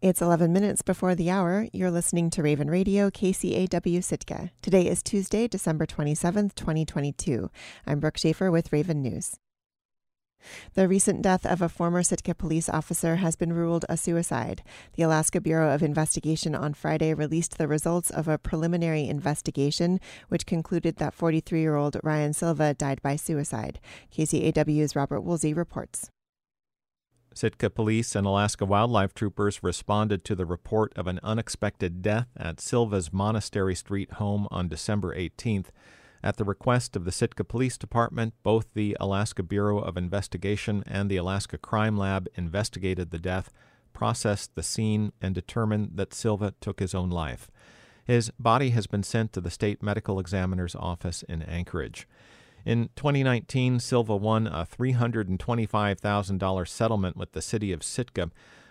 It's 0.00 0.22
11 0.22 0.52
minutes 0.52 0.82
before 0.82 1.16
the 1.16 1.28
hour. 1.28 1.66
You're 1.72 1.90
listening 1.90 2.30
to 2.30 2.42
Raven 2.44 2.70
Radio, 2.70 3.10
KCAW 3.10 4.04
Sitka. 4.04 4.52
Today 4.62 4.86
is 4.86 5.02
Tuesday, 5.02 5.48
December 5.48 5.86
27th, 5.86 6.54
2022. 6.54 7.50
I'm 7.84 7.98
Brooke 7.98 8.16
Schaefer 8.16 8.48
with 8.52 8.72
Raven 8.72 9.02
News. 9.02 9.38
The 10.74 10.86
recent 10.86 11.20
death 11.20 11.44
of 11.44 11.60
a 11.60 11.68
former 11.68 12.04
Sitka 12.04 12.36
police 12.36 12.68
officer 12.68 13.16
has 13.16 13.34
been 13.34 13.52
ruled 13.52 13.86
a 13.88 13.96
suicide. 13.96 14.62
The 14.92 15.02
Alaska 15.02 15.40
Bureau 15.40 15.74
of 15.74 15.82
Investigation 15.82 16.54
on 16.54 16.74
Friday 16.74 17.12
released 17.12 17.58
the 17.58 17.66
results 17.66 18.08
of 18.08 18.28
a 18.28 18.38
preliminary 18.38 19.08
investigation, 19.08 19.98
which 20.28 20.46
concluded 20.46 20.98
that 20.98 21.12
43 21.12 21.60
year 21.60 21.74
old 21.74 21.96
Ryan 22.04 22.34
Silva 22.34 22.72
died 22.72 23.02
by 23.02 23.16
suicide. 23.16 23.80
KCAW's 24.16 24.94
Robert 24.94 25.22
Woolsey 25.22 25.52
reports. 25.52 26.08
Sitka 27.38 27.70
police 27.70 28.16
and 28.16 28.26
Alaska 28.26 28.64
wildlife 28.64 29.14
troopers 29.14 29.62
responded 29.62 30.24
to 30.24 30.34
the 30.34 30.44
report 30.44 30.92
of 30.96 31.06
an 31.06 31.20
unexpected 31.22 32.02
death 32.02 32.26
at 32.36 32.58
Silva's 32.58 33.12
Monastery 33.12 33.76
Street 33.76 34.14
home 34.14 34.48
on 34.50 34.66
December 34.66 35.14
18th. 35.14 35.66
At 36.20 36.36
the 36.36 36.44
request 36.44 36.96
of 36.96 37.04
the 37.04 37.12
Sitka 37.12 37.44
Police 37.44 37.78
Department, 37.78 38.34
both 38.42 38.74
the 38.74 38.96
Alaska 38.98 39.44
Bureau 39.44 39.78
of 39.78 39.96
Investigation 39.96 40.82
and 40.84 41.08
the 41.08 41.16
Alaska 41.16 41.58
Crime 41.58 41.96
Lab 41.96 42.26
investigated 42.34 43.12
the 43.12 43.20
death, 43.20 43.52
processed 43.92 44.56
the 44.56 44.64
scene, 44.64 45.12
and 45.22 45.32
determined 45.32 45.92
that 45.94 46.12
Silva 46.12 46.54
took 46.60 46.80
his 46.80 46.92
own 46.92 47.08
life. 47.08 47.52
His 48.04 48.32
body 48.40 48.70
has 48.70 48.88
been 48.88 49.04
sent 49.04 49.32
to 49.34 49.40
the 49.40 49.48
state 49.48 49.80
medical 49.80 50.18
examiner's 50.18 50.74
office 50.74 51.22
in 51.28 51.42
Anchorage. 51.42 52.08
In 52.64 52.90
2019, 52.96 53.80
Silva 53.80 54.16
won 54.16 54.46
a 54.46 54.66
$325,000 54.66 56.68
settlement 56.68 57.16
with 57.16 57.32
the 57.32 57.42
city 57.42 57.72
of 57.72 57.82
Sitka 57.82 58.30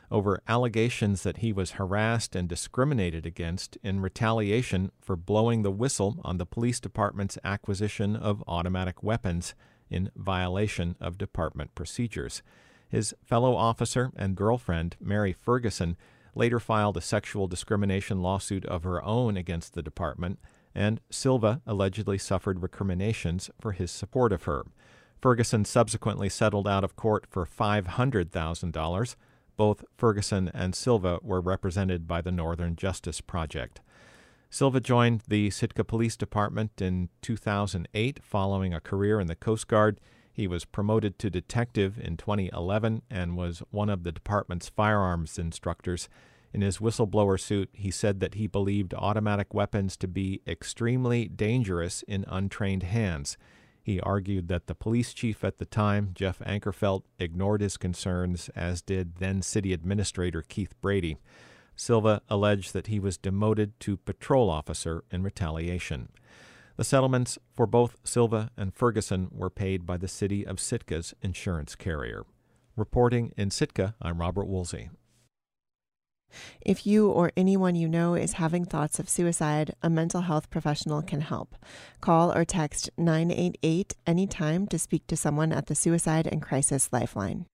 over 0.10 0.42
allegations 0.48 1.24
that 1.24 1.38
he 1.38 1.52
was 1.52 1.72
harassed 1.72 2.36
and 2.36 2.48
discriminated 2.48 3.26
against 3.26 3.78
in 3.84 4.00
retaliation 4.00 4.92
for 5.02 5.16
blowing 5.16 5.64
the 5.64 5.72
whistle 5.72 6.20
on 6.24 6.38
the 6.38 6.46
police 6.46 6.80
department's 6.80 7.38
acquisition 7.44 8.16
of 8.16 8.44
automatic 8.48 9.04
weapons 9.04 9.54
in 9.90 10.12
violation 10.16 10.96
of 11.00 11.18
department 11.18 11.74
procedures. 11.76 12.42
His 12.88 13.14
fellow 13.24 13.56
officer 13.56 14.12
and 14.16 14.36
girlfriend, 14.36 14.96
Mary 15.02 15.34
Ferguson, 15.34 15.98
later 16.36 16.60
filed 16.60 16.96
a 16.96 17.02
sexual 17.02 17.48
discrimination 17.48 18.22
lawsuit 18.22 18.66
of 18.66 18.84
her 18.84 19.04
own 19.04 19.36
against 19.36 19.74
the 19.74 19.82
department 19.82 20.40
and 20.78 21.02
Silva 21.10 21.60
allegedly 21.66 22.20
suffered 22.20 22.62
recriminations 22.62 23.50
for 23.60 23.72
his 23.72 23.90
support 23.90 24.32
of 24.32 24.44
her. 24.44 24.64
Ferguson 25.20 25.66
subsequently 25.66 26.30
settled 26.30 26.68
out 26.68 26.84
of 26.84 26.96
court 26.96 27.26
for 27.28 27.48
$500,000. 27.48 29.16
Both 29.58 29.84
Ferguson 29.98 30.52
and 30.54 30.76
Silva 30.76 31.18
were 31.24 31.42
represented 31.42 32.08
by 32.08 32.22
the 32.22 32.32
Northern 32.32 32.76
Justice 32.76 33.22
Project. 33.22 33.82
Silva 34.52 34.80
joined 34.80 35.24
the 35.28 35.50
Sitka 35.50 35.84
Police 35.84 36.16
Department 36.16 36.80
in 36.80 37.10
2008 37.24 38.20
following 38.24 38.72
a 38.72 38.80
career 38.80 39.20
in 39.20 39.26
the 39.26 39.36
Coast 39.36 39.68
Guard. 39.68 40.00
He 40.32 40.46
was 40.46 40.64
promoted 40.64 41.18
to 41.18 41.32
detective 41.32 42.00
in 42.00 42.18
2011 42.18 43.02
and 43.10 43.36
was 43.36 43.64
one 43.72 43.90
of 43.90 44.04
the 44.04 44.12
department's 44.12 44.70
firearms 44.70 45.40
instructors. 45.40 46.08
In 46.54 46.62
his 46.62 46.78
whistleblower 46.78 47.40
suit, 47.40 47.70
he 47.74 47.92
said 47.92 48.20
that 48.20 48.36
he 48.36 48.48
believed 48.48 48.94
automatic 48.94 49.54
weapons 49.54 49.98
to 49.98 50.08
be 50.08 50.42
extremely 50.48 51.28
dangerous 51.28 52.04
in 52.04 52.26
untrained 52.28 52.84
hands. 52.84 53.38
He 53.84 54.02
argued 54.02 54.48
that 54.50 54.68
the 54.68 54.76
police 54.76 55.14
chief 55.14 55.44
at 55.44 55.60
the 55.60 55.66
time, 55.66 56.12
Jeff 56.14 56.40
Ankerfelt, 56.40 57.04
ignored 57.20 57.62
his 57.62 57.78
concerns, 57.78 58.50
as 58.50 58.82
did 58.82 59.18
then 59.18 59.42
city 59.42 59.72
administrator 59.72 60.42
Keith 60.42 60.74
Brady. 60.82 61.18
Silva 61.76 62.22
alleged 62.28 62.74
that 62.74 62.88
he 62.88 63.00
was 63.00 63.18
demoted 63.18 63.80
to 63.82 63.98
patrol 63.98 64.50
officer 64.50 65.04
in 65.12 65.24
retaliation. 65.24 66.10
The 66.76 66.84
settlements 66.84 67.38
for 67.56 67.66
both 67.66 67.98
Silva 68.04 68.50
and 68.58 68.74
Ferguson 68.74 69.30
were 69.32 69.50
paid 69.50 69.86
by 69.86 69.98
the 69.98 70.08
city 70.08 70.46
of 70.46 70.60
Sitka's 70.60 71.14
insurance 71.22 71.76
carrier. 71.76 72.26
Reporting 72.76 73.32
in 73.38 73.52
Sitka, 73.52 73.96
I'm 74.02 74.20
Robert 74.20 74.48
Woolsey. 74.48 74.90
If 76.62 76.86
you 76.86 77.10
or 77.10 77.32
anyone 77.38 77.76
you 77.76 77.88
know 77.88 78.16
is 78.16 78.34
having 78.34 78.66
thoughts 78.66 79.00
of 79.00 79.10
suicide, 79.10 79.74
a 79.82 79.90
mental 79.90 80.22
health 80.22 80.50
professional 80.50 81.02
can 81.02 81.22
help. 81.22 81.56
Call 82.02 82.32
or 82.32 82.46
text 82.46 82.90
988 82.98 83.96
anytime 84.06 84.68
to 84.68 84.80
speak 84.80 85.08
to 85.08 85.18
someone 85.18 85.52
at 85.52 85.68
the 85.68 85.76
Suicide 85.76 86.28
and 86.28 86.42
Crisis 86.42 86.90
Lifeline. 86.92 87.46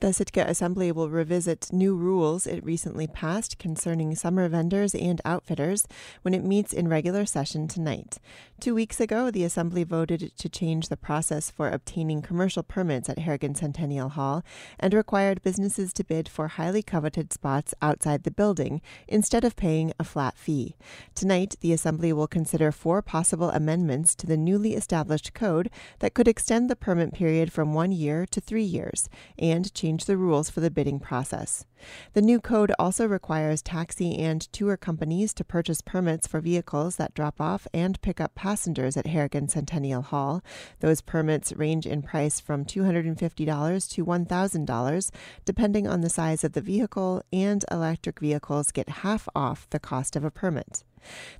The 0.00 0.12
Sitka 0.12 0.44
Assembly 0.48 0.90
will 0.90 1.10
revisit 1.10 1.72
new 1.72 1.94
rules 1.94 2.46
it 2.46 2.64
recently 2.64 3.06
passed 3.06 3.58
concerning 3.58 4.16
summer 4.16 4.48
vendors 4.48 4.96
and 4.96 5.20
outfitters 5.24 5.86
when 6.22 6.34
it 6.34 6.44
meets 6.44 6.72
in 6.72 6.88
regular 6.88 7.24
session 7.24 7.68
tonight. 7.68 8.18
Two 8.58 8.74
weeks 8.74 9.00
ago, 9.00 9.30
the 9.30 9.44
Assembly 9.44 9.84
voted 9.84 10.32
to 10.36 10.48
change 10.48 10.88
the 10.88 10.96
process 10.96 11.50
for 11.50 11.68
obtaining 11.68 12.20
commercial 12.20 12.64
permits 12.64 13.08
at 13.08 13.20
Harrigan 13.20 13.54
Centennial 13.54 14.08
Hall 14.08 14.42
and 14.80 14.92
required 14.92 15.42
businesses 15.42 15.92
to 15.92 16.04
bid 16.04 16.28
for 16.28 16.48
highly 16.48 16.82
coveted 16.82 17.32
spots 17.32 17.72
outside 17.80 18.24
the 18.24 18.30
building 18.32 18.82
instead 19.06 19.44
of 19.44 19.54
paying 19.54 19.92
a 20.00 20.04
flat 20.04 20.36
fee. 20.36 20.74
Tonight, 21.14 21.54
the 21.60 21.72
Assembly 21.72 22.12
will 22.12 22.26
consider 22.26 22.72
four 22.72 23.02
possible 23.02 23.50
amendments 23.50 24.16
to 24.16 24.26
the 24.26 24.36
newly 24.36 24.74
established 24.74 25.32
code 25.32 25.70
that 26.00 26.14
could 26.14 26.26
extend 26.26 26.68
the 26.68 26.74
permit 26.74 27.12
period 27.12 27.52
from 27.52 27.72
one 27.72 27.92
year 27.92 28.26
to 28.26 28.40
three 28.40 28.64
years 28.64 29.08
and 29.38 29.51
and 29.52 29.72
change 29.74 30.06
the 30.06 30.16
rules 30.16 30.50
for 30.50 30.60
the 30.60 30.70
bidding 30.70 30.98
process. 30.98 31.64
The 32.12 32.22
new 32.22 32.40
code 32.40 32.72
also 32.78 33.06
requires 33.06 33.62
taxi 33.62 34.18
and 34.18 34.40
tour 34.52 34.76
companies 34.76 35.34
to 35.34 35.44
purchase 35.44 35.82
permits 35.82 36.26
for 36.26 36.40
vehicles 36.40 36.96
that 36.96 37.14
drop 37.14 37.40
off 37.40 37.66
and 37.72 38.00
pick 38.02 38.20
up 38.20 38.34
passengers 38.34 38.96
at 38.96 39.06
Harrigan 39.06 39.48
Centennial 39.48 40.02
Hall. 40.02 40.42
Those 40.80 41.00
permits 41.00 41.52
range 41.52 41.86
in 41.86 42.02
price 42.02 42.40
from 42.40 42.64
$250 42.64 43.90
to 43.90 44.04
$1,000, 44.04 45.10
depending 45.44 45.86
on 45.86 46.00
the 46.00 46.10
size 46.10 46.44
of 46.44 46.52
the 46.52 46.60
vehicle, 46.60 47.22
and 47.32 47.64
electric 47.70 48.20
vehicles 48.20 48.70
get 48.70 48.88
half 48.88 49.28
off 49.34 49.68
the 49.70 49.80
cost 49.80 50.16
of 50.16 50.24
a 50.24 50.30
permit. 50.30 50.84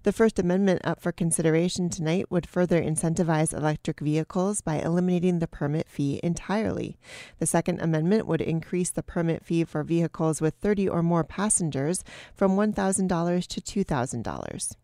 The 0.02 0.12
First 0.12 0.38
Amendment 0.38 0.80
up 0.84 1.00
for 1.00 1.12
consideration 1.12 1.88
tonight 1.88 2.30
would 2.30 2.46
further 2.46 2.82
incentivize 2.82 3.56
electric 3.56 4.00
vehicles 4.00 4.60
by 4.60 4.76
eliminating 4.76 5.38
the 5.38 5.46
permit 5.46 5.88
fee 5.88 6.20
entirely. 6.22 6.98
The 7.38 7.46
Second 7.46 7.80
Amendment 7.80 8.26
would 8.26 8.40
increase 8.40 8.90
the 8.90 9.02
permit 9.02 9.44
fee 9.44 9.64
for 9.64 9.82
vehicles 9.82 10.31
with 10.40 10.54
30 10.54 10.88
or 10.88 11.02
more 11.02 11.24
passengers 11.24 12.04
from 12.34 12.56
$1,000 12.56 13.46
to 13.46 13.84
$2,000. 13.84 14.76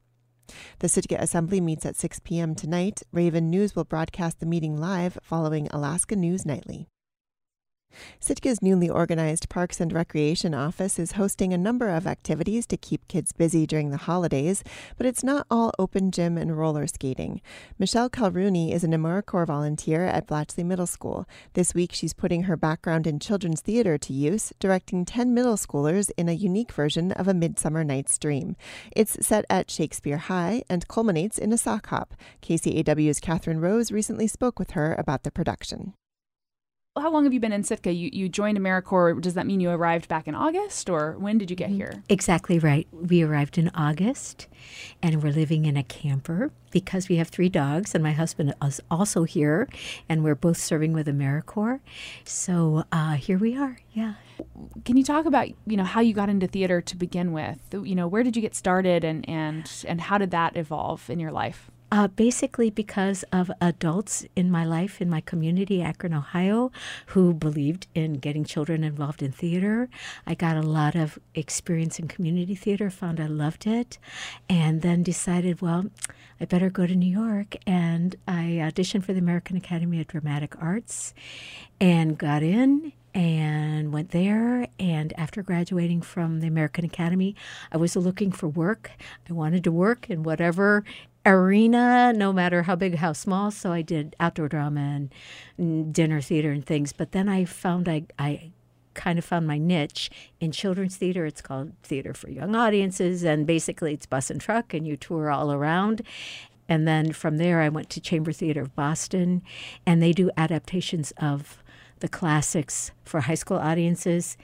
The 0.78 0.88
Sitka 0.88 1.16
Assembly 1.20 1.60
meets 1.60 1.84
at 1.84 1.96
6 1.96 2.20
p.m. 2.20 2.54
tonight. 2.54 3.02
Raven 3.12 3.50
News 3.50 3.76
will 3.76 3.84
broadcast 3.84 4.40
the 4.40 4.46
meeting 4.46 4.76
live 4.76 5.18
following 5.22 5.68
Alaska 5.68 6.16
News 6.16 6.46
Nightly. 6.46 6.88
Sitka's 8.20 8.62
newly 8.62 8.88
organized 8.88 9.48
Parks 9.48 9.80
and 9.80 9.92
Recreation 9.92 10.54
Office 10.54 10.98
is 10.98 11.12
hosting 11.12 11.52
a 11.52 11.58
number 11.58 11.88
of 11.88 12.06
activities 12.06 12.66
to 12.66 12.76
keep 12.76 13.06
kids 13.08 13.32
busy 13.32 13.66
during 13.66 13.90
the 13.90 13.96
holidays, 13.96 14.62
but 14.96 15.06
it's 15.06 15.24
not 15.24 15.46
all 15.50 15.72
open 15.78 16.10
gym 16.10 16.36
and 16.38 16.56
roller 16.56 16.86
skating. 16.86 17.40
Michelle 17.78 18.10
Calrooney 18.10 18.72
is 18.72 18.84
an 18.84 18.92
AmeriCorps 18.92 19.46
volunteer 19.46 20.04
at 20.04 20.26
Blatchley 20.26 20.64
Middle 20.64 20.86
School. 20.86 21.26
This 21.54 21.74
week, 21.74 21.92
she's 21.92 22.12
putting 22.12 22.42
her 22.44 22.56
background 22.56 23.06
in 23.06 23.18
children's 23.18 23.60
theater 23.60 23.96
to 23.98 24.12
use, 24.12 24.52
directing 24.60 25.04
10 25.04 25.32
middle 25.32 25.56
schoolers 25.56 26.10
in 26.16 26.28
a 26.28 26.32
unique 26.32 26.72
version 26.72 27.12
of 27.12 27.28
A 27.28 27.34
Midsummer 27.34 27.82
Night's 27.82 28.18
Dream. 28.18 28.56
It's 28.94 29.26
set 29.26 29.44
at 29.48 29.70
Shakespeare 29.70 30.18
High 30.18 30.62
and 30.68 30.86
culminates 30.88 31.38
in 31.38 31.52
a 31.52 31.58
sock 31.58 31.86
hop. 31.86 32.14
KCAW's 32.42 33.20
Catherine 33.20 33.60
Rose 33.60 33.90
recently 33.90 34.26
spoke 34.26 34.58
with 34.58 34.72
her 34.72 34.94
about 34.98 35.22
the 35.22 35.30
production 35.30 35.94
how 37.00 37.10
long 37.10 37.24
have 37.24 37.32
you 37.32 37.40
been 37.40 37.52
in 37.52 37.62
Sitka? 37.62 37.92
You, 37.92 38.10
you 38.12 38.28
joined 38.28 38.58
AmeriCorps. 38.58 39.20
Does 39.20 39.34
that 39.34 39.46
mean 39.46 39.60
you 39.60 39.70
arrived 39.70 40.08
back 40.08 40.28
in 40.28 40.34
August, 40.34 40.88
or 40.88 41.12
when 41.18 41.38
did 41.38 41.50
you 41.50 41.56
get 41.56 41.68
mm-hmm. 41.68 41.76
here? 41.76 42.02
Exactly 42.08 42.58
right. 42.58 42.86
We 42.92 43.22
arrived 43.22 43.58
in 43.58 43.70
August, 43.74 44.46
and 45.02 45.22
we're 45.22 45.32
living 45.32 45.64
in 45.64 45.76
a 45.76 45.82
camper 45.82 46.50
because 46.70 47.08
we 47.08 47.16
have 47.16 47.28
three 47.28 47.48
dogs, 47.48 47.94
and 47.94 48.02
my 48.02 48.12
husband 48.12 48.54
is 48.64 48.80
also 48.90 49.24
here, 49.24 49.68
and 50.08 50.22
we're 50.22 50.34
both 50.34 50.58
serving 50.58 50.92
with 50.92 51.06
AmeriCorps. 51.06 51.80
So 52.24 52.84
uh, 52.92 53.14
here 53.14 53.38
we 53.38 53.56
are. 53.56 53.78
Yeah. 53.92 54.14
Can 54.84 54.96
you 54.96 55.04
talk 55.04 55.26
about 55.26 55.48
you 55.66 55.76
know 55.76 55.84
how 55.84 56.00
you 56.00 56.14
got 56.14 56.28
into 56.28 56.46
theater 56.46 56.80
to 56.80 56.96
begin 56.96 57.32
with? 57.32 57.58
You 57.72 57.94
know, 57.94 58.06
where 58.06 58.22
did 58.22 58.36
you 58.36 58.42
get 58.42 58.54
started, 58.54 59.04
and 59.04 59.28
and 59.28 59.70
and 59.86 60.00
how 60.00 60.18
did 60.18 60.30
that 60.30 60.56
evolve 60.56 61.10
in 61.10 61.18
your 61.18 61.32
life? 61.32 61.70
Uh, 61.90 62.06
basically, 62.06 62.68
because 62.68 63.24
of 63.32 63.50
adults 63.62 64.26
in 64.36 64.50
my 64.50 64.62
life, 64.62 65.00
in 65.00 65.08
my 65.08 65.22
community, 65.22 65.80
Akron, 65.80 66.12
Ohio, 66.12 66.70
who 67.06 67.32
believed 67.32 67.86
in 67.94 68.14
getting 68.14 68.44
children 68.44 68.84
involved 68.84 69.22
in 69.22 69.32
theater. 69.32 69.88
I 70.26 70.34
got 70.34 70.58
a 70.58 70.62
lot 70.62 70.94
of 70.94 71.18
experience 71.34 71.98
in 71.98 72.06
community 72.06 72.54
theater, 72.54 72.90
found 72.90 73.20
I 73.20 73.26
loved 73.26 73.66
it, 73.66 73.96
and 74.50 74.82
then 74.82 75.02
decided, 75.02 75.62
well, 75.62 75.86
I 76.38 76.44
better 76.44 76.68
go 76.68 76.86
to 76.86 76.94
New 76.94 77.10
York. 77.10 77.56
And 77.66 78.16
I 78.26 78.60
auditioned 78.60 79.04
for 79.04 79.14
the 79.14 79.20
American 79.20 79.56
Academy 79.56 79.98
of 80.00 80.08
Dramatic 80.08 80.60
Arts 80.60 81.14
and 81.80 82.18
got 82.18 82.42
in 82.42 82.92
and 83.14 83.92
went 83.92 84.10
there. 84.10 84.68
And 84.78 85.12
after 85.16 85.42
graduating 85.42 86.02
from 86.02 86.40
the 86.40 86.46
American 86.46 86.84
Academy, 86.84 87.34
I 87.72 87.78
was 87.78 87.96
looking 87.96 88.30
for 88.30 88.46
work. 88.46 88.90
I 89.28 89.32
wanted 89.32 89.64
to 89.64 89.72
work 89.72 90.10
in 90.10 90.22
whatever 90.22 90.84
arena, 91.28 92.12
no 92.12 92.32
matter 92.32 92.62
how 92.62 92.74
big, 92.74 92.96
how 92.96 93.12
small. 93.12 93.50
So 93.50 93.72
I 93.72 93.82
did 93.82 94.16
outdoor 94.18 94.48
drama 94.48 95.08
and 95.58 95.94
dinner 95.94 96.20
theater 96.20 96.50
and 96.50 96.64
things. 96.64 96.92
But 96.92 97.12
then 97.12 97.28
I 97.28 97.44
found 97.44 97.88
I, 97.88 98.04
I 98.18 98.50
kind 98.94 99.18
of 99.18 99.24
found 99.24 99.46
my 99.46 99.58
niche 99.58 100.10
in 100.40 100.50
children's 100.50 100.96
theater. 100.96 101.26
It's 101.26 101.42
called 101.42 101.72
Theater 101.82 102.14
for 102.14 102.30
Young 102.30 102.56
Audiences. 102.56 103.22
And 103.22 103.46
basically, 103.46 103.92
it's 103.94 104.06
bus 104.06 104.30
and 104.30 104.40
truck, 104.40 104.74
and 104.74 104.86
you 104.86 104.96
tour 104.96 105.30
all 105.30 105.52
around. 105.52 106.02
And 106.68 106.86
then 106.86 107.12
from 107.12 107.38
there, 107.38 107.60
I 107.60 107.68
went 107.68 107.88
to 107.90 108.00
Chamber 108.00 108.32
Theater 108.32 108.62
of 108.62 108.74
Boston, 108.74 109.42
and 109.86 110.02
they 110.02 110.12
do 110.12 110.30
adaptations 110.36 111.12
of 111.18 111.62
the 112.00 112.08
classics 112.08 112.92
for 113.04 113.22
high 113.22 113.34
school 113.34 113.56
audiences. 113.56 114.36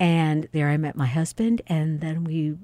And 0.00 0.48
there 0.52 0.70
I 0.70 0.76
met 0.76 0.96
my 0.96 1.06
husband, 1.06 1.62
and 1.66 2.00
then 2.00 2.24
we 2.24 2.56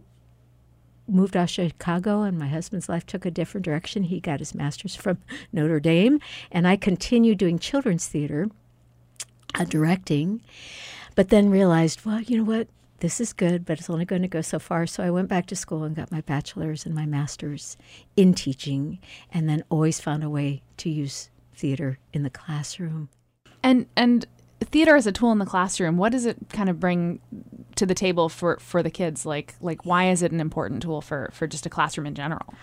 moved 1.09 1.37
out 1.37 1.49
to 1.49 1.69
Chicago, 1.69 2.23
and 2.23 2.39
my 2.39 2.49
husband's 2.49 2.89
life 2.89 3.07
took 3.07 3.25
a 3.25 3.31
different 3.31 3.65
direction. 3.65 4.05
He 4.05 4.21
got 4.21 4.41
his 4.41 4.55
master's 4.55 4.95
from 4.95 5.19
Notre 5.53 5.81
Dame, 5.81 6.21
and 6.51 6.67
I 6.67 6.77
continued 6.77 7.39
doing 7.39 7.59
children's 7.59 8.07
theater, 8.07 8.49
uh, 9.55 9.65
directing, 9.65 10.41
but 11.15 11.29
then 11.29 11.51
realized, 11.51 12.05
well, 12.05 12.21
you 12.21 12.39
know 12.39 12.45
what? 12.45 12.69
This 13.01 13.21
is 13.21 13.33
good, 13.33 13.67
but 13.67 13.81
it's 13.81 13.91
only 13.91 14.05
going 14.05 14.23
to 14.23 14.29
go 14.29 14.43
so 14.43 14.61
far. 14.61 14.87
So 14.87 15.03
I 15.03 15.11
went 15.11 15.29
back 15.29 15.47
to 15.47 15.57
school 15.57 15.83
and 15.83 15.97
got 15.97 16.13
my 16.13 16.21
bachelor's 16.21 16.87
and 16.87 16.95
my 16.95 17.05
master's 17.05 17.77
in 18.17 18.33
teaching, 18.33 19.01
and 19.33 19.49
then 19.49 19.65
always 19.71 20.01
found 20.01 20.23
a 20.23 20.31
way 20.31 20.63
to 20.77 20.89
use 20.89 21.29
theater 21.53 21.99
in 22.13 22.23
the 22.23 22.31
classroom. 22.31 23.09
And 23.63 23.87
and 23.97 24.27
theater 24.61 24.97
as 24.97 25.07
a 25.07 25.13
tool 25.13 25.33
in 25.33 25.39
the 25.39 25.47
classroom, 25.47 25.97
what 25.97 26.13
does 26.13 26.27
it 26.27 26.37
kind 26.51 26.69
of 26.69 26.79
bring 26.79 27.21
to 27.83 27.87
the 27.87 27.95
table 27.97 28.29
for 28.29 28.59
for 28.61 28.81
the 28.81 28.91
kids? 28.91 29.27
Like 29.27 29.57
like 29.61 29.85
why 29.85 30.09
is 30.09 30.23
it 30.23 30.31
an 30.31 30.41
important 30.41 30.83
tool 30.83 31.01
for 31.01 31.31
for 31.33 31.49
just 31.49 31.67
a 31.67 31.71
classroom 31.71 32.07
in 32.07 32.15
general? 32.15 32.55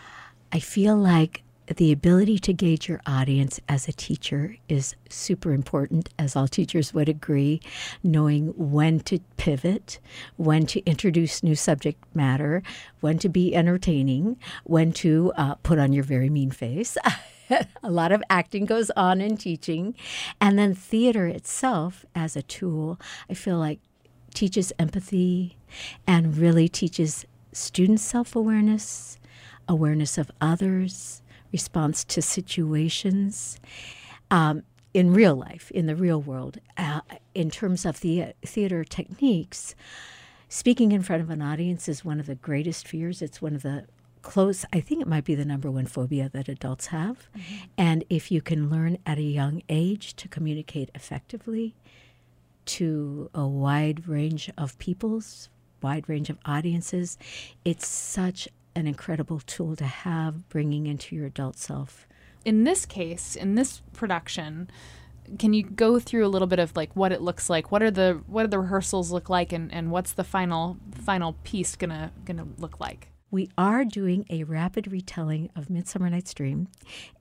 I 0.53 0.59
feel 0.59 0.95
like 0.95 1.43
the 1.75 1.91
ability 1.91 2.39
to 2.39 2.53
gauge 2.53 2.87
your 2.87 3.01
audience 3.05 3.59
as 3.67 3.87
a 3.87 3.91
teacher 3.91 4.55
is 4.69 4.95
super 5.09 5.51
important, 5.51 6.09
as 6.17 6.37
all 6.37 6.47
teachers 6.47 6.93
would 6.93 7.09
agree. 7.09 7.59
Knowing 8.01 8.47
when 8.55 9.01
to 9.01 9.19
pivot, 9.35 9.99
when 10.37 10.65
to 10.67 10.79
introduce 10.85 11.43
new 11.43 11.53
subject 11.53 12.01
matter, 12.15 12.63
when 13.01 13.19
to 13.19 13.27
be 13.27 13.53
entertaining, 13.53 14.37
when 14.63 14.93
to 14.93 15.33
uh, 15.35 15.55
put 15.55 15.79
on 15.79 15.91
your 15.91 16.05
very 16.05 16.29
mean 16.29 16.49
face. 16.49 16.97
a 17.83 17.91
lot 17.91 18.13
of 18.13 18.23
acting 18.29 18.65
goes 18.65 18.89
on 18.91 19.19
in 19.19 19.35
teaching. 19.35 19.95
And 20.39 20.57
then 20.57 20.73
theater 20.73 21.27
itself 21.27 22.05
as 22.15 22.37
a 22.37 22.41
tool, 22.41 22.99
I 23.29 23.33
feel 23.33 23.57
like 23.57 23.79
teaches 24.33 24.71
empathy 24.79 25.57
and 26.07 26.37
really 26.37 26.67
teaches 26.67 27.25
students 27.51 28.03
self 28.03 28.35
awareness, 28.35 29.17
awareness 29.67 30.17
of 30.17 30.31
others, 30.41 31.21
response 31.51 32.03
to 32.05 32.21
situations. 32.21 33.59
Um, 34.31 34.63
in 34.93 35.13
real 35.13 35.35
life, 35.35 35.69
in 35.71 35.85
the 35.85 35.95
real 35.95 36.19
world, 36.19 36.57
uh, 36.77 37.01
in 37.35 37.51
terms 37.51 37.85
of 37.85 37.99
the 37.99 38.33
theater 38.43 38.83
techniques, 38.83 39.75
speaking 40.47 40.91
in 40.91 41.03
front 41.03 41.21
of 41.21 41.29
an 41.29 41.43
audience 41.43 41.87
is 41.87 42.03
one 42.03 42.19
of 42.19 42.25
the 42.25 42.35
greatest 42.35 42.87
fears. 42.87 43.21
It's 43.21 43.39
one 43.39 43.53
of 43.53 43.61
the 43.61 43.85
close, 44.21 44.65
I 44.73 44.79
think 44.79 45.01
it 45.01 45.07
might 45.07 45.25
be 45.25 45.35
the 45.35 45.45
number 45.45 45.69
one 45.69 45.85
phobia 45.85 46.29
that 46.33 46.49
adults 46.49 46.87
have. 46.87 47.29
Mm-hmm. 47.37 47.55
And 47.77 48.03
if 48.09 48.31
you 48.31 48.41
can 48.41 48.69
learn 48.69 48.97
at 49.05 49.17
a 49.17 49.23
young 49.23 49.61
age 49.69 50.15
to 50.17 50.27
communicate 50.27 50.89
effectively 50.95 51.75
to 52.77 53.29
a 53.33 53.47
wide 53.47 54.07
range 54.07 54.49
of 54.57 54.77
peoples, 54.77 55.49
wide 55.81 56.07
range 56.07 56.29
of 56.29 56.37
audiences, 56.45 57.17
it's 57.65 57.87
such 57.87 58.47
an 58.75 58.87
incredible 58.87 59.39
tool 59.39 59.75
to 59.75 59.85
have 59.85 60.49
bringing 60.49 60.87
into 60.87 61.15
your 61.15 61.25
adult 61.25 61.57
self. 61.57 62.07
In 62.45 62.63
this 62.63 62.85
case, 62.85 63.35
in 63.35 63.55
this 63.55 63.81
production, 63.93 64.69
can 65.37 65.53
you 65.53 65.63
go 65.63 65.99
through 65.99 66.25
a 66.25 66.29
little 66.29 66.47
bit 66.47 66.59
of 66.59 66.75
like 66.75 66.95
what 66.95 67.11
it 67.11 67.21
looks 67.21 67.49
like? 67.49 67.71
What 67.71 67.83
are 67.83 67.91
the 67.91 68.21
what 68.27 68.43
do 68.43 68.47
the 68.47 68.59
rehearsals 68.59 69.11
look 69.11 69.29
like, 69.29 69.51
and, 69.51 69.71
and 69.73 69.91
what's 69.91 70.13
the 70.13 70.23
final 70.23 70.77
final 70.91 71.33
piece 71.43 71.75
gonna 71.75 72.11
gonna 72.25 72.47
look 72.57 72.79
like? 72.79 73.09
we 73.31 73.49
are 73.57 73.85
doing 73.85 74.25
a 74.29 74.43
rapid 74.43 74.91
retelling 74.91 75.49
of 75.55 75.69
Midsummer 75.69 76.09
Night's 76.09 76.33
Dream, 76.33 76.67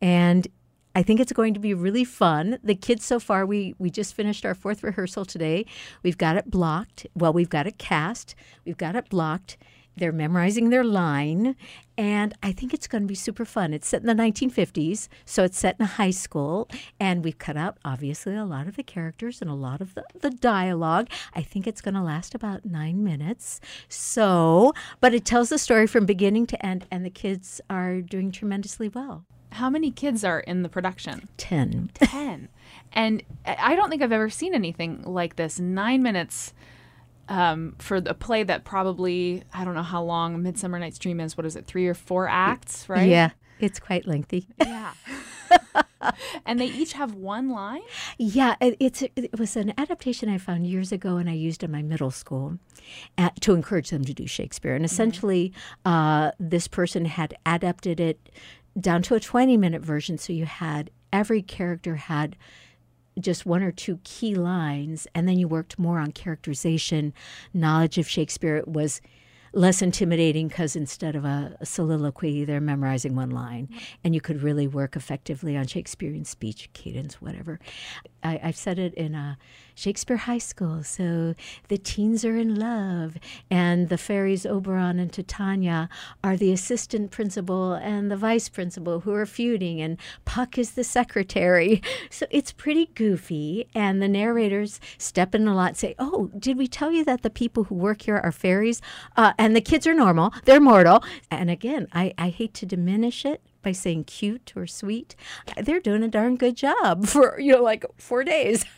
and 0.00 0.48
I 0.94 1.02
think 1.02 1.20
it's 1.20 1.32
going 1.32 1.54
to 1.54 1.60
be 1.60 1.74
really 1.74 2.04
fun. 2.04 2.58
The 2.62 2.74
kids 2.74 3.04
so 3.04 3.20
far, 3.20 3.46
we 3.46 3.74
we 3.78 3.90
just 3.90 4.14
finished 4.14 4.44
our 4.44 4.54
fourth 4.54 4.82
rehearsal 4.82 5.24
today. 5.24 5.66
We've 6.02 6.18
got 6.18 6.36
it 6.36 6.50
blocked. 6.50 7.06
Well, 7.14 7.32
we've 7.32 7.50
got 7.50 7.66
it 7.66 7.78
cast. 7.78 8.34
We've 8.64 8.76
got 8.76 8.96
it 8.96 9.08
blocked. 9.08 9.56
They're 9.98 10.12
memorizing 10.12 10.70
their 10.70 10.84
line, 10.84 11.56
and 11.96 12.32
I 12.40 12.52
think 12.52 12.72
it's 12.72 12.86
going 12.86 13.02
to 13.02 13.08
be 13.08 13.16
super 13.16 13.44
fun. 13.44 13.74
It's 13.74 13.88
set 13.88 14.00
in 14.00 14.06
the 14.06 14.14
1950s, 14.14 15.08
so 15.24 15.42
it's 15.42 15.58
set 15.58 15.74
in 15.78 15.84
a 15.84 15.88
high 15.88 16.12
school, 16.12 16.68
and 17.00 17.24
we've 17.24 17.38
cut 17.38 17.56
out 17.56 17.78
obviously 17.84 18.36
a 18.36 18.44
lot 18.44 18.68
of 18.68 18.76
the 18.76 18.84
characters 18.84 19.42
and 19.42 19.50
a 19.50 19.54
lot 19.54 19.80
of 19.80 19.94
the, 19.94 20.04
the 20.20 20.30
dialogue. 20.30 21.08
I 21.34 21.42
think 21.42 21.66
it's 21.66 21.80
going 21.80 21.94
to 21.94 22.02
last 22.02 22.36
about 22.36 22.64
nine 22.64 23.02
minutes. 23.02 23.60
So, 23.88 24.72
but 25.00 25.14
it 25.14 25.24
tells 25.24 25.48
the 25.48 25.58
story 25.58 25.88
from 25.88 26.06
beginning 26.06 26.46
to 26.46 26.64
end, 26.64 26.86
and 26.92 27.04
the 27.04 27.10
kids 27.10 27.60
are 27.68 28.00
doing 28.00 28.30
tremendously 28.30 28.88
well. 28.88 29.24
How 29.52 29.70
many 29.70 29.90
kids 29.90 30.24
are 30.24 30.40
in 30.40 30.62
the 30.62 30.68
production? 30.68 31.28
Ten. 31.36 31.90
Ten. 31.94 32.48
And 32.92 33.22
I 33.44 33.74
don't 33.74 33.90
think 33.90 34.02
I've 34.02 34.12
ever 34.12 34.30
seen 34.30 34.54
anything 34.54 35.02
like 35.02 35.36
this. 35.36 35.58
Nine 35.58 36.02
minutes 36.02 36.52
um, 37.28 37.74
for 37.78 37.96
a 37.96 38.14
play 38.14 38.42
that 38.42 38.64
probably 38.64 39.42
I 39.52 39.64
don't 39.64 39.74
know 39.74 39.82
how 39.82 40.02
long 40.02 40.42
Midsummer 40.42 40.78
Night's 40.78 40.98
Dream 40.98 41.20
is. 41.20 41.36
What 41.36 41.46
is 41.46 41.56
it? 41.56 41.66
Three 41.66 41.86
or 41.86 41.94
four 41.94 42.28
acts, 42.28 42.88
right? 42.88 43.08
Yeah, 43.08 43.30
it's 43.58 43.78
quite 43.78 44.06
lengthy. 44.06 44.48
Yeah. 44.58 44.92
and 46.46 46.60
they 46.60 46.66
each 46.66 46.94
have 46.94 47.14
one 47.14 47.50
line. 47.50 47.82
Yeah, 48.18 48.56
it, 48.60 48.76
it's 48.80 49.02
it 49.02 49.38
was 49.38 49.56
an 49.56 49.72
adaptation 49.76 50.28
I 50.28 50.38
found 50.38 50.66
years 50.66 50.92
ago, 50.92 51.16
and 51.16 51.28
I 51.28 51.34
used 51.34 51.62
in 51.62 51.70
my 51.70 51.82
middle 51.82 52.10
school 52.10 52.58
at, 53.16 53.40
to 53.42 53.54
encourage 53.54 53.90
them 53.90 54.04
to 54.04 54.14
do 54.14 54.26
Shakespeare. 54.26 54.74
And 54.74 54.84
mm-hmm. 54.84 54.92
essentially, 54.92 55.52
mm-hmm. 55.84 55.92
uh, 55.92 56.30
this 56.38 56.68
person 56.68 57.04
had 57.04 57.34
adapted 57.44 58.00
it 58.00 58.30
down 58.78 59.02
to 59.02 59.14
a 59.14 59.20
twenty-minute 59.20 59.82
version, 59.82 60.18
so 60.18 60.32
you 60.32 60.46
had 60.46 60.90
every 61.12 61.42
character 61.42 61.96
had 61.96 62.36
just 63.18 63.44
one 63.44 63.62
or 63.62 63.72
two 63.72 63.98
key 64.04 64.34
lines, 64.34 65.06
and 65.14 65.26
then 65.28 65.38
you 65.38 65.48
worked 65.48 65.78
more 65.78 65.98
on 65.98 66.12
characterization. 66.12 67.12
Knowledge 67.52 67.98
of 67.98 68.08
Shakespeare 68.08 68.62
was 68.66 69.00
less 69.52 69.82
intimidating 69.82 70.46
because 70.46 70.76
instead 70.76 71.16
of 71.16 71.24
a, 71.24 71.56
a, 71.60 71.66
soliloquy, 71.66 72.44
they're 72.44 72.60
memorizing 72.60 73.16
one 73.16 73.30
line, 73.30 73.66
mm-hmm. 73.66 73.78
and 74.04 74.14
you 74.14 74.20
could 74.20 74.42
really 74.42 74.68
work 74.68 74.94
effectively 74.94 75.56
on 75.56 75.66
Shakespearean 75.66 76.24
speech, 76.24 76.70
cadence, 76.74 77.20
whatever. 77.20 77.58
I, 78.22 78.36
have 78.36 78.56
said 78.56 78.78
it 78.78 78.94
in 78.94 79.14
a 79.14 79.38
Shakespeare 79.78 80.16
High 80.16 80.38
School. 80.38 80.82
So 80.82 81.36
the 81.68 81.78
teens 81.78 82.24
are 82.24 82.36
in 82.36 82.56
love, 82.56 83.16
and 83.48 83.88
the 83.88 83.96
fairies 83.96 84.44
Oberon 84.44 84.98
and 84.98 85.12
Titania 85.12 85.88
are 86.24 86.36
the 86.36 86.52
assistant 86.52 87.12
principal 87.12 87.74
and 87.74 88.10
the 88.10 88.16
vice 88.16 88.48
principal 88.48 89.00
who 89.00 89.12
are 89.12 89.24
feuding, 89.24 89.80
and 89.80 89.96
Puck 90.24 90.58
is 90.58 90.72
the 90.72 90.84
secretary. 90.84 91.80
So 92.10 92.26
it's 92.30 92.52
pretty 92.52 92.86
goofy, 92.94 93.68
and 93.74 94.02
the 94.02 94.08
narrators 94.08 94.80
step 94.96 95.34
in 95.34 95.46
a 95.46 95.54
lot, 95.54 95.76
say, 95.76 95.94
"Oh, 95.98 96.30
did 96.38 96.56
we 96.56 96.66
tell 96.66 96.90
you 96.90 97.04
that 97.04 97.22
the 97.22 97.30
people 97.30 97.64
who 97.64 97.74
work 97.74 98.02
here 98.02 98.16
are 98.16 98.32
fairies?" 98.32 98.80
Uh, 99.16 99.32
and 99.38 99.54
the 99.54 99.60
kids 99.60 99.86
are 99.86 99.94
normal; 99.94 100.32
they're 100.44 100.60
mortal. 100.60 101.04
And 101.30 101.50
again, 101.50 101.86
I, 101.92 102.14
I 102.18 102.30
hate 102.30 102.54
to 102.54 102.66
diminish 102.66 103.24
it, 103.24 103.42
by 103.62 103.72
saying 103.72 104.04
cute 104.04 104.52
or 104.56 104.66
sweet. 104.66 105.14
They're 105.56 105.80
doing 105.80 106.02
a 106.02 106.08
darn 106.08 106.36
good 106.36 106.56
job 106.56 107.06
for, 107.12 107.38
you 107.38 107.52
know, 107.52 107.62
like 107.62 107.84
four 107.98 108.24
days. 108.24 108.64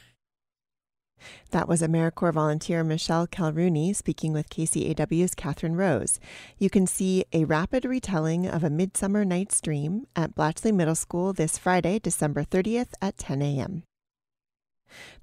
That 1.51 1.69
was 1.69 1.83
AmeriCorps 1.83 2.35
volunteer 2.35 2.85
Michelle 2.85 3.27
Calrooney 3.27 3.95
speaking 3.95 4.33
with 4.33 4.51
KCAW's 4.51 5.35
Catherine 5.35 5.77
Rose. 5.77 6.21
You 6.59 6.71
can 6.71 6.87
see 6.87 7.25
a 7.33 7.45
rapid 7.45 7.85
retelling 7.85 8.47
of 8.47 8.65
A 8.65 8.71
Midsummer 8.71 9.25
Night's 9.25 9.61
Dream 9.61 10.07
at 10.15 10.35
Blatchley 10.35 10.73
Middle 10.73 10.95
School 10.95 11.33
this 11.33 11.59
Friday, 11.59 11.99
December 11.99 12.45
30th 12.45 12.93
at 13.03 13.19
10 13.19 13.43
a.m. 13.43 13.83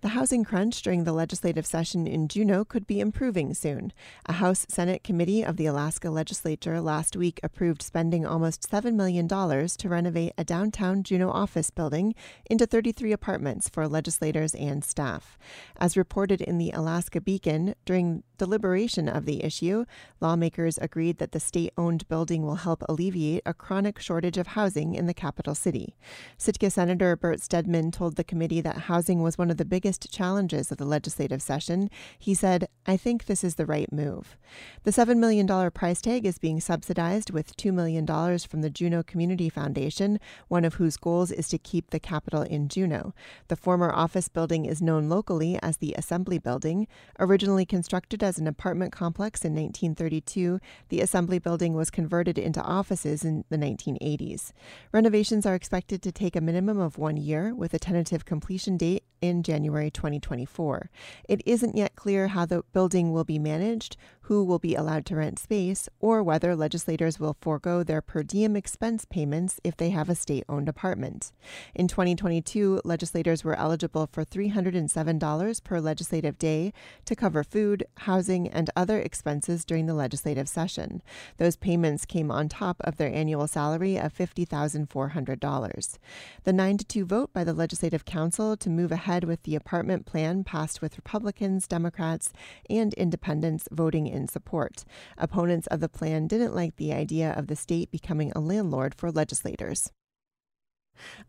The 0.01 0.09
housing 0.09 0.43
crunch 0.43 0.81
during 0.81 1.03
the 1.03 1.13
legislative 1.13 1.65
session 1.65 2.07
in 2.07 2.27
Juneau 2.27 2.65
could 2.65 2.88
be 2.88 3.00
improving 3.00 3.53
soon. 3.53 3.93
A 4.25 4.33
House 4.33 4.65
Senate 4.69 5.03
committee 5.03 5.43
of 5.43 5.57
the 5.57 5.65
Alaska 5.65 6.09
legislature 6.09 6.79
last 6.81 7.15
week 7.15 7.39
approved 7.43 7.81
spending 7.81 8.25
almost 8.25 8.69
$7 8.69 8.93
million 8.93 9.27
to 9.27 9.89
renovate 9.89 10.33
a 10.38 10.43
downtown 10.43 11.03
Juneau 11.03 11.29
office 11.29 11.69
building 11.69 12.15
into 12.50 12.65
33 12.65 13.12
apartments 13.12 13.69
for 13.69 13.88
legislators 13.88 14.53
and 14.55 14.83
staff. 14.83 15.38
As 15.77 15.97
reported 15.97 16.41
in 16.41 16.57
the 16.57 16.71
Alaska 16.71 17.21
Beacon, 17.21 17.75
during 17.86 18.24
deliberation 18.38 19.08
of 19.08 19.25
the 19.25 19.44
issue, 19.44 19.86
lawmakers 20.20 20.77
agreed 20.77 21.17
that 21.17 21.32
the 21.32 21.39
state 21.39 21.74
owned 21.77 22.08
building 22.08 22.44
will 22.44 22.56
help 22.56 22.84
alleviate 22.88 23.44
a 23.46 23.53
chronic 23.53 24.00
shortage 24.00 24.38
of 24.38 24.48
housing 24.48 24.96
in 24.96 25.08
the 25.08 25.13
capital 25.13 25.56
city. 25.56 25.96
Sitka 26.38 26.70
Senator 26.70 27.15
Bert 27.15 27.41
Stedman 27.41 27.91
told 27.91 28.15
the 28.15 28.24
committee 28.24 28.62
that 28.62 28.77
housing 28.77 29.22
was 29.22 29.38
one 29.38 29.50
of 29.50 29.58
the 29.58 29.65
biggest 29.65 30.12
challenges 30.12 30.72
of 30.72 30.77
the 30.77 30.86
legislative 30.86 31.41
session. 31.41 31.89
He 32.17 32.34
said, 32.34 32.67
I 32.86 32.98
think 32.98 33.25
this 33.25 33.44
is 33.44 33.56
the 33.56 33.65
right 33.65 33.91
move. 33.91 34.38
The 34.84 34.91
$7 34.91 35.17
million 35.17 35.72
price 35.72 36.01
tag 36.01 36.25
is 36.25 36.39
being 36.39 36.60
subsidized 36.62 37.32
with 37.32 37.58
$2 37.58 37.74
million 37.74 38.06
from 38.39 38.62
the 38.62 38.70
Juneau 38.70 39.03
Community 39.03 39.50
Foundation, 39.50 40.20
one 40.48 40.65
of 40.65 40.75
whose 40.75 40.98
goals 40.98 41.32
is 41.32 41.48
to 41.50 41.58
keep 41.58 41.89
the 41.89 42.00
capital 42.00 42.41
in 42.41 42.70
Juneau. 42.70 43.13
The 43.48 43.56
former 43.56 43.91
office 43.91 44.29
building 44.29 44.65
is 44.65 44.82
known 44.82 45.10
locally 45.10 45.60
as 45.62 45.77
the 45.77 45.94
Assembly 45.98 46.38
Building. 46.39 46.88
Originally 47.20 47.65
constructed 47.65 48.24
as 48.27 48.38
an 48.38 48.46
apartment 48.46 48.91
complex 48.91 49.46
in 49.46 49.55
1932, 49.55 50.60
the 50.89 51.00
Assembly 51.00 51.39
Building 51.39 51.74
was 51.74 51.89
converted 51.89 52.38
into 52.38 52.62
offices 52.62 53.24
in 53.24 53.46
the 53.50 53.57
1980s. 53.57 54.51
Renovations 54.91 55.46
are 55.46 55.55
expected 55.55 56.01
to 56.01 56.12
take 56.12 56.36
a 56.36 56.41
minimum 56.41 56.77
of 56.77 56.98
one 56.98 57.15
year, 57.15 57.55
with 57.55 57.74
a 57.74 57.79
tentative 57.79 58.25
completion 58.25 58.75
date 58.75 59.05
in 59.22 59.43
January 59.43 59.89
2024. 59.89 60.89
It 61.29 61.41
isn't 61.46 61.77
yet 61.77 61.96
clear 61.96 62.27
how 62.27 62.46
the 62.46 62.63
building 62.74 63.13
will 63.13 63.24
be 63.24 63.39
managed, 63.39 63.96
who 64.27 64.43
will 64.43 64.60
be 64.60 64.75
allowed 64.75 65.05
to 65.05 65.15
rent 65.15 65.39
space, 65.39 65.88
or 66.01 66.22
whether 66.22 66.53
legislators 66.53 67.17
will 67.17 67.38
forego 67.39 67.81
their 67.81 68.01
per 68.01 68.22
diem 68.24 68.57
expense 68.57 69.05
payments 69.05 69.57
if 69.63 69.77
they 69.77 69.89
have 69.89 70.10
a 70.10 70.15
state 70.15 70.43
owned 70.50 70.67
apartment. 70.67 71.31
In 71.74 71.88
2022, 71.88 72.81
legislators 72.84 73.46
were 73.46 73.55
eligible 73.55 74.10
for 74.12 74.25
$307 74.25 75.63
per 75.63 75.79
legislative 75.79 76.38
day 76.38 76.74
to 77.05 77.15
cover 77.15 77.41
food, 77.41 77.86
housing, 78.00 78.50
and 78.50 78.69
other 78.75 79.00
expenses 79.00 79.63
during 79.63 79.86
the 79.86 79.93
legislative 79.93 80.50
session. 80.50 81.01
Those 81.38 81.55
payments 81.55 82.05
came 82.05 82.29
on 82.29 82.50
top 82.50 82.77
of 82.81 82.98
their 82.98 83.13
annual 83.13 83.48
salary 83.48 83.96
of 83.96 84.13
$50,400. 84.13 85.98
The 86.43 86.53
9 86.53 86.77
to 86.79 86.86
2 86.86 87.05
vote 87.05 87.31
by 87.31 87.46
the 87.46 87.53
Legislative 87.53 88.03
Council 88.03 88.57
to 88.57 88.69
move 88.69 88.91
ahead 88.91 89.24
with 89.24 89.43
the 89.43 89.55
apartment 89.55 90.05
plan 90.05 90.43
passed 90.43 90.81
with 90.81 90.98
Republicans, 90.98 91.65
Democrats, 91.65 92.34
and 92.69 92.93
independents 92.96 93.69
voting 93.72 94.16
in 94.17 94.27
support. 94.27 94.83
Opponents 95.17 95.67
of 95.67 95.79
the 95.79 95.88
plan 95.88 96.27
didn't 96.27 96.53
like 96.53 96.75
the 96.75 96.91
idea 96.91 97.31
of 97.31 97.47
the 97.47 97.55
state 97.55 97.89
becoming 97.91 98.33
a 98.36 98.41
landlord 98.41 98.93
for 98.93 99.12
legislators. 99.12 99.91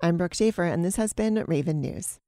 I'm 0.01 0.17
Brooke 0.17 0.35
Schaefer, 0.35 0.65
and 0.65 0.85
this 0.85 0.97
has 0.97 1.13
been 1.13 1.45
Raven 1.47 1.81
News. 1.81 2.19